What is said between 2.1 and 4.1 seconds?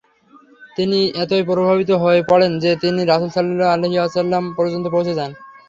পড়েন যে তিনি রাসূল সাল্লাল্লাহু আলাইহি